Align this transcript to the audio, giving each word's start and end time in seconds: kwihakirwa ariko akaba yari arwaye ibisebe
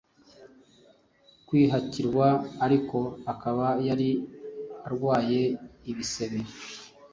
kwihakirwa 1.47 2.27
ariko 2.65 2.97
akaba 3.31 3.67
yari 3.87 4.09
arwaye 4.87 5.41
ibisebe 5.91 6.39